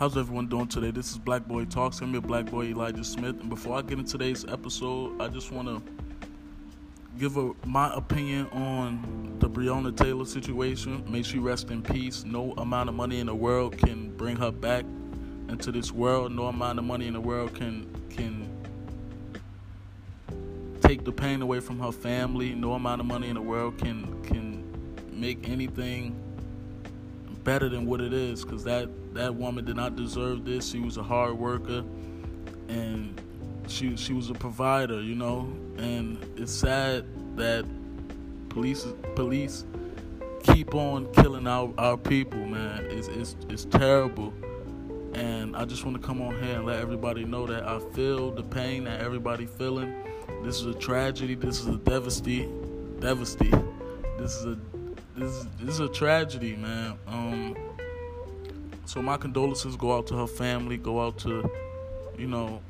[0.00, 0.90] How's everyone doing today?
[0.90, 2.00] This is Black Boy Talks.
[2.00, 3.38] I'm your Black Boy Elija Smith.
[3.38, 5.82] And before I get into today's episode, I just want to
[7.18, 11.04] give a, my opinion on the Breonna Taylor situation.
[11.06, 12.24] May she rest in peace.
[12.24, 14.86] No amount of money in the world can bring her back
[15.50, 16.32] into this world.
[16.32, 18.48] No amount of money in the world can can
[20.80, 22.54] take the pain away from her family.
[22.54, 24.64] No amount of money in the world can can
[25.12, 26.18] make anything
[27.44, 30.70] better than what it is because that that woman did not deserve this.
[30.70, 31.84] She was a hard worker
[32.68, 33.20] and
[33.66, 35.52] she she was a provider you know?
[35.78, 37.04] And it's sad
[37.36, 37.64] that
[38.48, 39.64] police police
[40.42, 42.86] keep on killing our, our people man.
[42.90, 44.32] It's, it's it's terrible.
[45.14, 48.30] And I just want to come on here and let everybody know that I feel
[48.30, 49.92] the pain that everybody feeling.
[50.44, 51.34] This is a tragedy.
[51.34, 53.66] This is a devastating devastating
[54.20, 54.58] this is a
[55.16, 56.98] this is, this is a tragedy, man.
[57.06, 57.56] Um,
[58.90, 61.48] so my condolences go out to her family, go out to,
[62.18, 62.60] you know,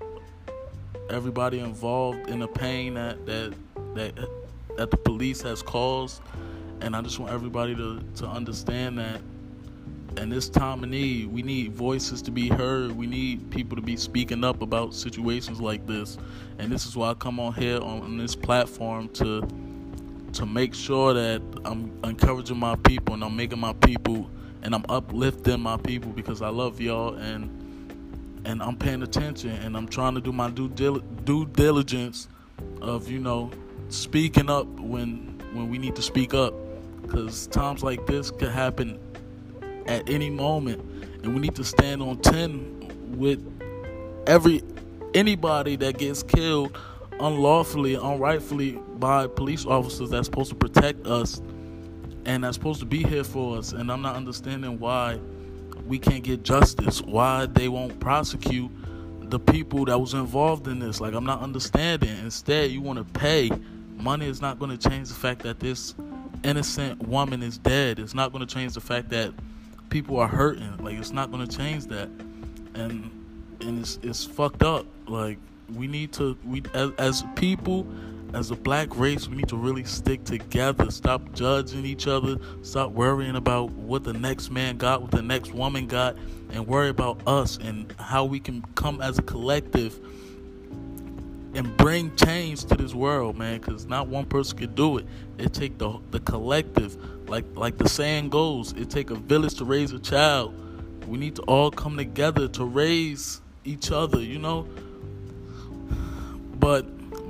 [1.09, 3.55] everybody involved in the pain that that
[3.95, 4.29] that
[4.77, 6.21] that the police has caused,
[6.83, 9.23] and I just want everybody to to understand that.
[10.19, 12.93] In this time of need, we need voices to be heard.
[12.93, 16.19] We need people to be speaking up about situations like this,
[16.59, 19.49] and this is why I come on here on this platform to
[20.35, 24.29] to make sure that I'm encouraging my people and I'm making my people
[24.63, 27.57] and I'm uplifting my people because I love y'all and
[28.47, 32.29] and I'm paying attention and I'm trying to do my due dil- due diligence
[32.81, 33.51] of you know
[33.89, 36.55] speaking up when when we need to speak up.
[37.03, 38.99] Because times like this could happen
[39.87, 40.81] at any moment
[41.25, 43.41] and we need to stand on 10 with
[44.27, 44.63] every
[45.15, 46.79] anybody that gets killed
[47.19, 51.43] unlawfully, unrightfully by police officers that's supposed to protect us
[52.25, 53.73] and that's supposed to be here for us.
[53.73, 55.19] And I'm not understanding why
[55.87, 58.71] we can't get justice, why they won't prosecute
[59.31, 61.01] the people that was involved in this.
[61.01, 62.17] Like I'm not understanding.
[62.19, 63.51] Instead, you want to pay.
[63.97, 65.95] Money is not going to change the fact that this
[66.43, 67.99] innocent woman is dead.
[67.99, 69.33] It's not going to change the fact that
[69.91, 70.77] people are hurting.
[70.79, 72.09] Like it's not going to change that.
[72.75, 73.11] And
[73.61, 74.87] and it's it's fucked up.
[75.07, 75.39] Like
[75.75, 77.87] we need to we as, as people
[78.35, 80.91] as a black race we need to really stick together.
[80.91, 82.37] Stop judging each other.
[82.63, 86.17] Stop worrying about what the next man got what the next woman got
[86.51, 89.99] and worry about us and how we can come as a collective
[91.55, 95.07] and bring change to this world man because not one person can do it.
[95.39, 96.97] It take the the collective.
[97.29, 100.55] Like like the saying goes it take a village to raise a child.
[101.07, 104.67] We need to all come together to raise each other you know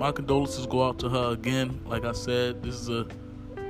[0.00, 1.78] my condolences go out to her again.
[1.84, 3.06] Like I said, this is a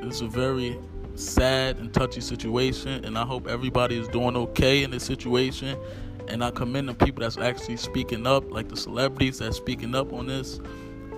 [0.00, 0.78] this is a very
[1.16, 5.76] sad and touchy situation, and I hope everybody is doing okay in this situation.
[6.28, 10.12] And I commend the people that's actually speaking up, like the celebrities that's speaking up
[10.12, 10.60] on this.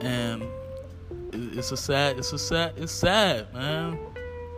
[0.01, 0.43] And
[1.31, 3.99] it's a sad, it's a sad, it's sad, man.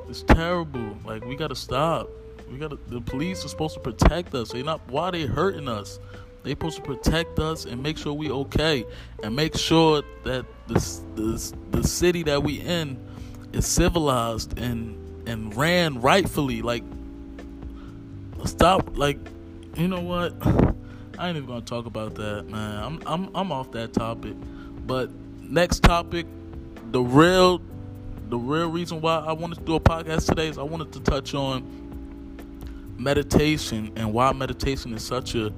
[0.09, 0.97] It's terrible.
[1.05, 2.09] Like we gotta stop.
[2.49, 2.79] We gotta.
[2.87, 4.53] The police are supposed to protect us.
[4.53, 4.81] They not.
[4.89, 5.99] Why they hurting us?
[6.45, 8.85] They supposed to protect us and make sure we okay,
[9.23, 10.75] and make sure that the
[11.17, 12.99] the, the city that we in
[13.55, 16.61] is civilized and and ran rightfully.
[16.61, 16.85] Like,
[18.45, 18.97] stop.
[18.99, 19.19] Like,
[19.75, 20.35] you know what?
[21.19, 22.83] I ain't even gonna talk about that, man.
[22.83, 24.35] I'm I'm I'm off that topic.
[24.87, 25.11] But
[25.41, 26.27] next topic,
[26.91, 27.63] the real
[28.29, 31.01] the real reason why I wanted to do a podcast today is I wanted to
[31.01, 31.81] touch on
[32.99, 35.53] meditation and why meditation is such a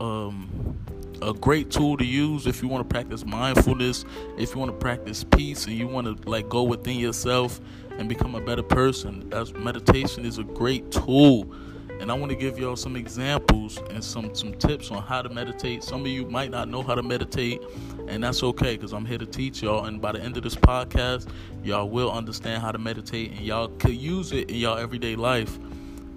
[0.00, 0.76] um,
[1.22, 4.04] a great tool to use if you want to practice mindfulness,
[4.36, 7.60] if you want to practice peace, and you want to like go within yourself
[7.98, 9.28] and become a better person.
[9.32, 11.52] As meditation is a great tool,
[12.00, 15.28] and I want to give y'all some examples and some some tips on how to
[15.28, 15.82] meditate.
[15.82, 17.62] Some of you might not know how to meditate,
[18.08, 19.84] and that's okay because I'm here to teach y'all.
[19.86, 21.28] And by the end of this podcast,
[21.62, 25.58] y'all will understand how to meditate, and y'all could use it in y'all everyday life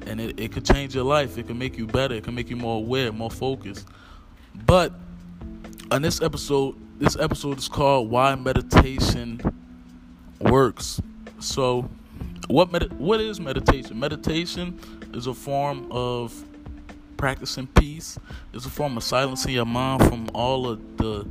[0.07, 1.38] and it, it could change your life.
[1.38, 2.15] It can make you better.
[2.15, 3.88] It can make you more aware, more focused.
[4.65, 4.94] But
[5.92, 9.42] on this episode, this episode is called "Why Meditation
[10.39, 11.01] Works."
[11.39, 11.89] So,
[12.48, 14.00] what med- what is meditation?
[14.00, 14.80] Meditation
[15.13, 16.33] is a form of
[17.18, 18.18] practicing peace.
[18.54, 21.27] It's a form of silencing your mind from all of the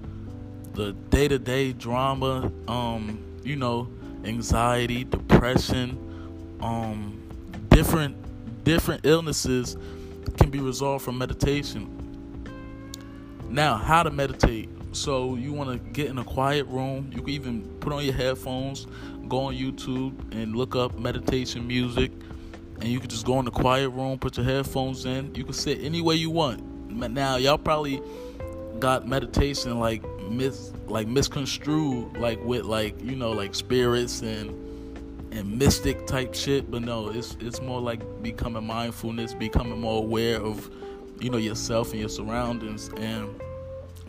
[0.75, 2.53] the day to day drama.
[2.69, 3.89] Um, you know,
[4.25, 7.23] anxiety, depression, um,
[7.69, 8.26] different
[8.67, 9.77] different illnesses
[10.37, 11.89] can be resolved from meditation.
[13.49, 14.69] Now, how to meditate.
[14.91, 17.09] So, you want to get in a quiet room.
[17.15, 18.89] You can even put on your headphones,
[19.29, 22.11] go on YouTube, and look up meditation music.
[22.81, 25.33] And you can just go in the quiet room, put your headphones in.
[25.37, 26.61] You can sit any way you want.
[26.91, 28.03] now y'all probably
[28.81, 34.66] got meditation like mis like misconstrued like with like you know like spirits and
[35.37, 40.41] and mystic type shit but no it's it's more like becoming mindfulness becoming more aware
[40.41, 40.71] of
[41.21, 42.91] you know yourself and your surroundings.
[42.99, 43.41] And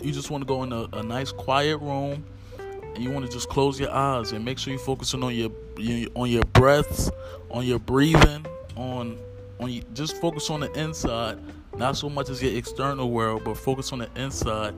[0.02, 2.26] you just want to go in a, a nice quiet room
[2.60, 5.52] and you want to just close your eyes and make sure you're focusing on your,
[5.78, 7.10] your on your breaths
[7.50, 8.46] on your breathing
[8.76, 9.18] on
[9.60, 11.40] on you, just focus on the inside.
[11.78, 14.74] Not so much as your external world but focus on the inside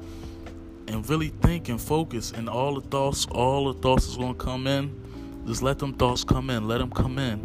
[0.87, 2.31] and really think and focus.
[2.31, 5.08] And all the thoughts all the thoughts is going to come in
[5.49, 7.39] just let them thoughts come in let them come in.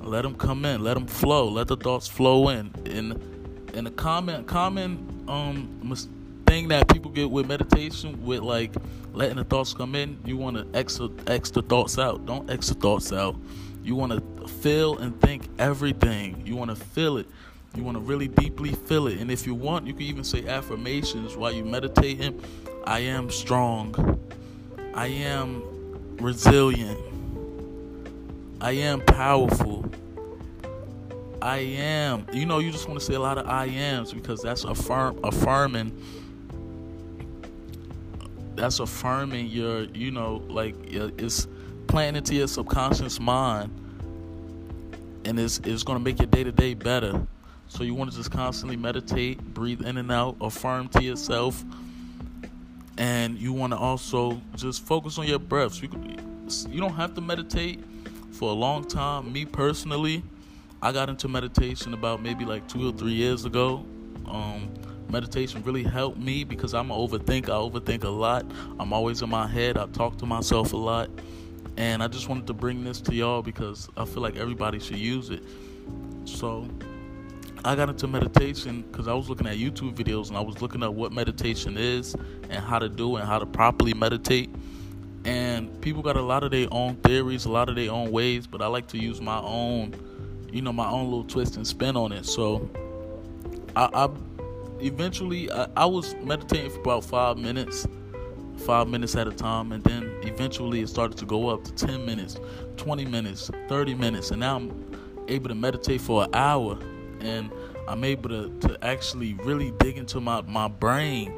[0.00, 2.72] Let them come in let them flow let the thoughts flow in.
[2.86, 3.12] And
[3.72, 5.94] and the common common um
[6.44, 8.74] thing that people get with meditation with like
[9.12, 12.26] letting the thoughts come in you want to extra extra thoughts out.
[12.26, 13.36] Don't extra thoughts out.
[13.84, 16.44] You want to feel and think everything.
[16.44, 17.28] You want to feel it.
[17.76, 19.20] You want to really deeply feel it.
[19.20, 22.42] And if you want you can even say affirmations while you meditating
[22.88, 24.18] i am strong.
[24.94, 25.62] I am
[26.18, 27.15] resilient
[28.60, 29.84] i am powerful
[31.46, 32.26] I am.
[32.32, 35.20] You know, you just want to say a lot of I ams because that's affirm
[35.22, 35.92] affirming.
[38.56, 41.46] That's affirming your, you know, like it's
[41.86, 43.70] planting into your subconscious mind,
[45.24, 47.24] and it's it's gonna make your day to day better.
[47.68, 51.62] So you want to just constantly meditate, breathe in and out, affirm to yourself,
[52.98, 55.80] and you want to also just focus on your breaths.
[55.80, 55.90] You,
[56.68, 57.84] you don't have to meditate
[58.36, 59.32] for a long time.
[59.32, 60.22] Me personally
[60.82, 63.84] I got into meditation about maybe like two or three years ago.
[64.26, 64.72] Um,
[65.08, 67.48] meditation really helped me because I'm an overthinker.
[67.48, 68.44] I overthink a lot.
[68.78, 69.78] I'm always in my head.
[69.78, 71.08] I talk to myself a lot.
[71.78, 74.98] And I just wanted to bring this to y'all because I feel like everybody should
[74.98, 75.42] use it.
[76.24, 76.68] So
[77.64, 80.82] I got into meditation because I was looking at YouTube videos and I was looking
[80.82, 82.14] at what meditation is
[82.50, 84.54] and how to do and how to properly meditate.
[85.26, 88.46] And people got a lot of their own theories, a lot of their own ways,
[88.46, 89.94] but I like to use my own
[90.56, 92.24] you know, my own little twist and spin on it.
[92.24, 92.68] So
[93.74, 94.08] I, I
[94.80, 97.86] eventually I, I, was meditating for about five minutes,
[98.64, 102.06] five minutes at a time, and then eventually it started to go up to ten
[102.06, 102.38] minutes,
[102.76, 104.96] twenty minutes, thirty minutes, and now I'm
[105.28, 106.78] able to meditate for an hour,
[107.20, 107.50] and
[107.88, 111.32] I'm able to, to actually really dig into my, my brain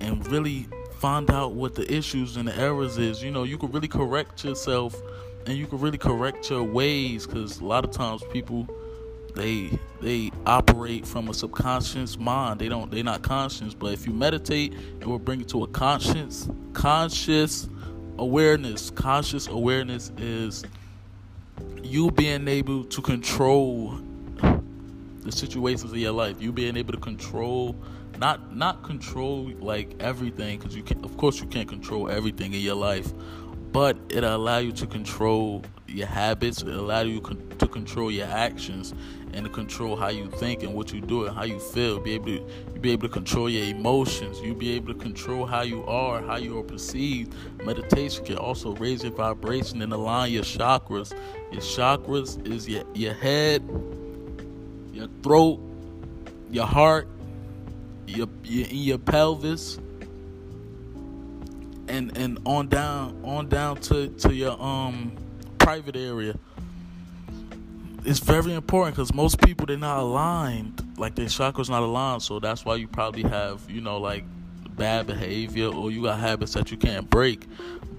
[0.00, 0.68] and really
[1.04, 3.22] find out what the issues and the errors is.
[3.22, 4.96] You know, you can really correct yourself
[5.44, 8.66] and you can really correct your ways because a lot of times people
[9.34, 14.14] they they operate from a subconscious mind they don't they're not conscious but if you
[14.14, 17.68] meditate it will bring you to a conscious conscious
[18.18, 20.64] awareness conscious awareness is
[21.82, 24.00] you being able to control
[25.24, 27.76] the situations of your life you being able to control
[28.18, 32.60] not not control like everything because you can of course you can't control everything in
[32.60, 33.12] your life
[33.72, 38.26] but it allow you to control your habits it allow you con- to control your
[38.26, 38.94] actions
[39.32, 42.12] and to control how you think and what you do and how you feel be
[42.12, 45.62] able to you be able to control your emotions you be able to control how
[45.62, 47.34] you are how you are perceived.
[47.64, 51.12] Meditation can also raise your vibration and align your chakras.
[51.52, 53.62] Your chakras is your your head
[54.94, 55.60] your throat
[56.50, 57.08] your heart
[58.06, 59.78] your, your in your pelvis
[61.88, 65.12] and and on down on down to to your um
[65.58, 66.38] private area.
[68.04, 70.82] It's very important because most people they're not aligned.
[70.98, 74.24] Like their chakras not aligned so that's why you probably have you know like
[74.76, 77.46] bad behavior or you got habits that you can't break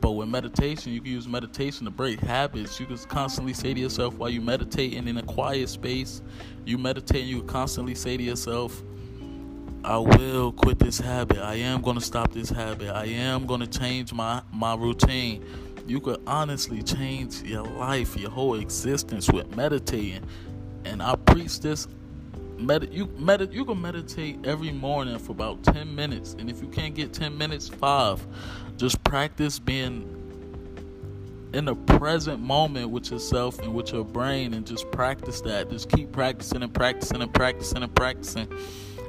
[0.05, 3.79] but with meditation you can use meditation to break habits you can constantly say to
[3.79, 6.21] yourself while you meditating in a quiet space
[6.63, 8.83] you meditate and you constantly say to yourself
[9.83, 11.37] I will quit this habit.
[11.37, 12.89] I am going to stop this habit.
[12.89, 15.45] I am going to change my, my routine.
[15.85, 20.23] You could honestly change your life, your whole existence with meditating.
[20.85, 21.87] And I preach this.
[22.57, 26.35] Med- you med- you can meditate every morning for about 10 minutes.
[26.39, 28.25] And if you can't get 10 minutes, 5.
[28.77, 30.21] Just practice being
[31.53, 35.69] in the present moment with yourself and with your brain and just practice that.
[35.69, 38.47] Just keep practicing and practicing and practicing and practicing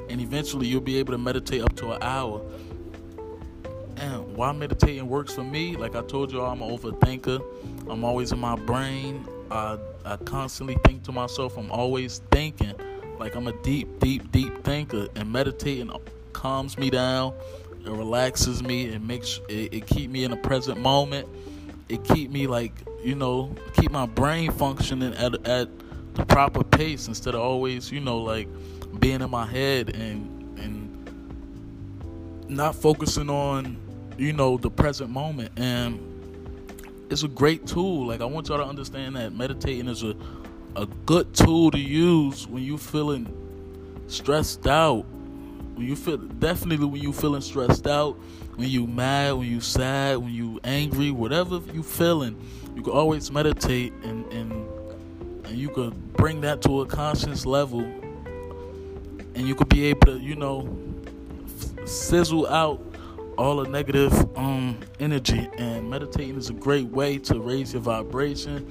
[0.09, 2.41] and eventually you'll be able to meditate up to an hour.
[3.97, 7.41] And why meditating works for me, like I told you, I'm an overthinker.
[7.89, 9.27] I'm always in my brain.
[9.49, 11.57] I I constantly think to myself.
[11.57, 12.75] I'm always thinking.
[13.19, 15.07] Like I'm a deep, deep, deep thinker.
[15.15, 15.91] And meditating
[16.33, 17.33] calms me down.
[17.85, 18.85] It relaxes me.
[18.85, 21.27] It makes it, it keep me in the present moment.
[21.89, 25.69] It keep me like you know keep my brain functioning at at
[26.15, 28.47] the proper pace instead of always you know like
[28.99, 30.37] being in my head and
[32.49, 33.77] not focusing on,
[34.17, 35.51] you know, the present moment.
[35.57, 35.99] And
[37.09, 38.07] it's a great tool.
[38.07, 40.15] Like I want y'all to understand that meditating is a
[40.77, 43.33] a good tool to use when you feeling
[44.07, 45.05] stressed out.
[45.75, 48.13] When you feel definitely when you feeling stressed out,
[48.55, 52.39] when you mad, when you sad, when you angry, whatever you feeling,
[52.75, 54.51] you can always meditate and and
[55.45, 57.81] and you could bring that to a conscious level
[59.37, 60.67] and you could be able to, you know,
[61.45, 62.83] f- sizzle out
[63.37, 65.47] all the negative um, energy.
[65.57, 68.65] And meditating is a great way to raise your vibration,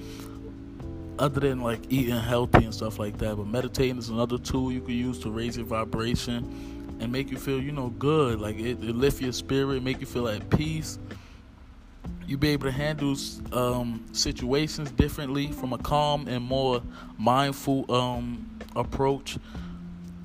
[1.18, 3.37] other than like eating healthy and stuff like that.
[3.37, 7.37] But meditating is another tool you can use to raise your vibration and make you
[7.37, 8.40] feel, you know, good.
[8.40, 10.99] Like it, it lift your spirit, make you feel at peace.
[12.26, 13.16] You be able to handle
[13.52, 16.82] um, situations differently from a calm and more
[17.18, 19.38] mindful um, approach.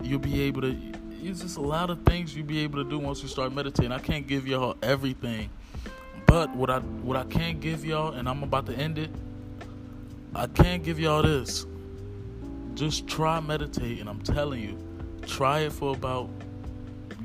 [0.02, 0.76] You'll be able to
[1.24, 3.92] it's just a lot of things you'll be able to do once you start meditating.
[3.92, 5.50] I can't give y'all everything.
[6.26, 9.12] But what I what I can give y'all, and I'm about to end it,
[10.34, 11.66] I can't give y'all this.
[12.74, 14.08] Just try meditating.
[14.08, 14.78] I'm telling you.
[15.28, 16.30] Try it for about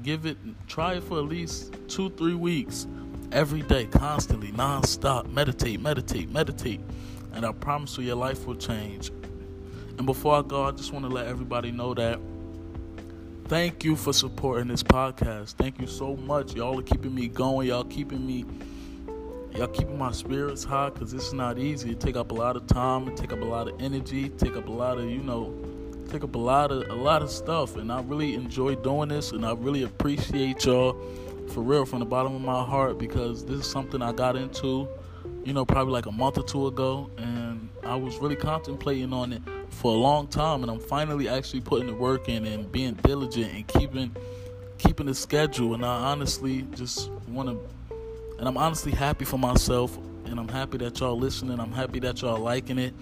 [0.02, 0.36] give it
[0.68, 2.86] try it for at least two, three weeks.
[3.32, 5.26] Every day, constantly, non-stop.
[5.26, 6.80] Meditate, meditate, meditate.
[7.32, 9.10] And I promise you your life will change.
[9.98, 12.20] And before I go, I just want to let everybody know that
[13.46, 15.54] thank you for supporting this podcast.
[15.54, 16.54] Thank you so much.
[16.54, 17.68] Y'all are keeping me going.
[17.68, 18.44] Y'all keeping me
[19.55, 21.93] y'all keeping my spirits high because it's not easy.
[21.93, 24.57] It take up a lot of time, it take up a lot of energy, take
[24.57, 25.55] up a lot of, you know,
[26.09, 27.76] take up a lot of a lot of stuff.
[27.76, 30.93] And I really enjoy doing this and I really appreciate y'all
[31.49, 34.88] for real from the bottom of my heart because this is something I got into,
[35.45, 37.37] you know, probably like a month or two ago and
[37.87, 41.87] I was really contemplating on it for a long time, and I'm finally actually putting
[41.87, 44.15] the work in and being diligent and keeping
[44.79, 45.75] keeping the schedule.
[45.75, 47.61] And I honestly just want to,
[48.38, 51.61] and I'm honestly happy for myself, and I'm happy that y'all listening.
[51.61, 52.95] I'm happy that y'all liking it.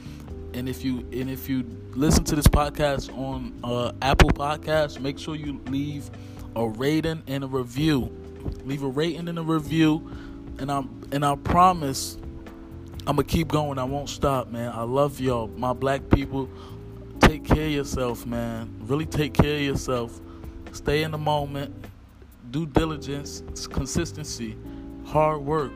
[0.52, 5.18] And if you and if you listen to this podcast on uh, Apple Podcasts, make
[5.18, 6.10] sure you leave
[6.54, 8.10] a rating and a review.
[8.64, 10.10] Leave a rating and a review,
[10.58, 12.16] and I'm and I promise
[13.06, 13.78] I'm gonna keep going.
[13.78, 14.72] I won't stop, man.
[14.72, 16.48] I love y'all, my black people.
[17.20, 18.74] Take care of yourself, man.
[18.82, 20.20] Really take care of yourself.
[20.72, 21.74] Stay in the moment.
[22.50, 24.56] Due diligence, consistency,
[25.06, 25.72] hard work.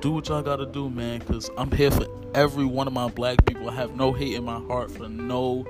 [0.00, 1.20] Do what y'all gotta do, man.
[1.20, 3.68] Cause I'm here for every one of my black people.
[3.68, 5.66] I have no hate in my heart for no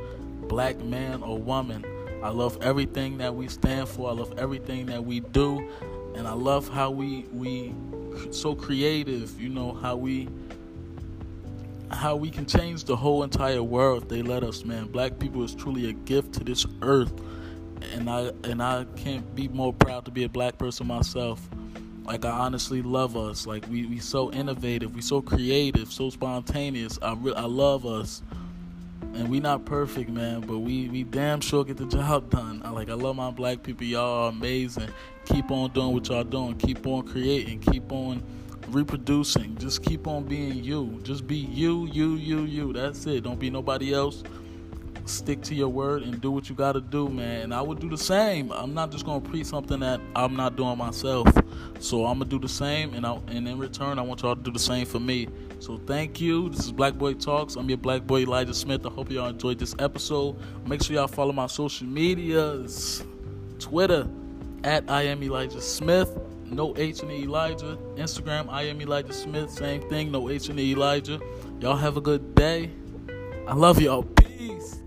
[0.48, 1.84] black man or woman.
[2.22, 4.10] I love everything that we stand for.
[4.10, 5.68] I love everything that we do,
[6.14, 7.74] and I love how we we
[8.30, 9.40] so creative.
[9.40, 10.28] You know how we
[11.90, 14.86] how we can change the whole entire world if they let us, man.
[14.88, 17.12] Black people is truly a gift to this earth.
[17.92, 21.48] And I and I can't be more proud to be a black person myself.
[22.08, 23.46] Like I honestly love us.
[23.46, 26.98] Like we we so innovative, we so creative, so spontaneous.
[27.02, 28.22] I re- I love us.
[29.12, 32.62] And we not perfect, man, but we we damn sure get the job done.
[32.64, 33.84] I like I love my black people.
[33.84, 34.88] Y'all are amazing.
[35.26, 36.56] Keep on doing what y'all doing.
[36.56, 37.60] Keep on creating.
[37.60, 38.22] Keep on
[38.68, 39.58] reproducing.
[39.58, 41.00] Just keep on being you.
[41.02, 42.72] Just be you, you, you, you.
[42.72, 43.24] That's it.
[43.24, 44.22] Don't be nobody else.
[45.08, 47.42] Stick to your word and do what you got to do, man.
[47.42, 48.52] And I would do the same.
[48.52, 51.26] I'm not just gonna preach something that I'm not doing myself.
[51.80, 54.42] So I'm gonna do the same, and I, and in return, I want y'all to
[54.42, 55.28] do the same for me.
[55.60, 56.50] So thank you.
[56.50, 57.56] This is Black Boy Talks.
[57.56, 58.84] I'm your Black Boy Elija Smith.
[58.86, 60.36] I hope y'all enjoyed this episode.
[60.66, 63.02] Make sure y'all follow my social medias,
[63.58, 64.08] Twitter
[64.64, 66.18] at I am Elija Smith
[66.50, 67.76] no H in the Elija.
[67.96, 71.20] Instagram, I am Elija Smith, same thing, no H in the Elija.
[71.60, 72.70] Y'all have a good day.
[73.46, 74.02] I love y'all.
[74.02, 74.80] Peace.